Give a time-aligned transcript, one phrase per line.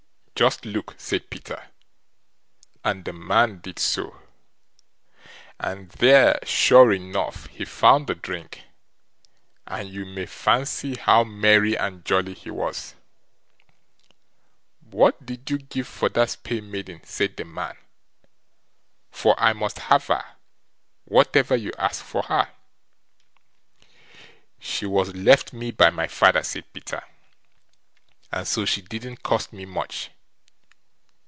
[0.33, 1.67] "Just look", said Peter;
[2.83, 4.23] and the man did so,
[5.59, 8.63] and there, sure enough, he found the drink,
[9.67, 12.95] and you may fancy how merry and jolly he was.
[14.79, 17.77] "What did you give for that spae maiden?" said the man,
[19.11, 20.25] "for I must have her,
[21.05, 22.49] whatever you ask for her."
[24.59, 27.03] "She was left me by my father", said Peter,
[28.31, 30.09] "and so she didn't cost me much.